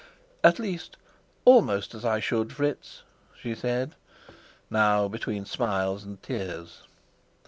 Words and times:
"At 0.43 0.57
least, 0.57 0.97
almost 1.45 1.93
as 1.93 2.03
I 2.03 2.19
should, 2.19 2.51
Fritz," 2.53 3.03
she 3.39 3.53
said, 3.53 3.93
now 4.67 5.07
between 5.07 5.45
smiles 5.45 6.03
and 6.03 6.19
tears. 6.23 6.81